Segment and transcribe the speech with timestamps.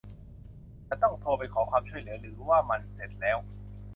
[0.87, 3.37] ฉันต้องโทรไปขอความช่วยเหลือ หรือ ว่ามันเสร็จแล้ว